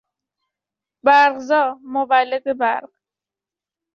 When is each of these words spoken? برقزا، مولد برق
برقزا، 1.05 1.63
مولد 1.93 2.43
برق 2.59 2.91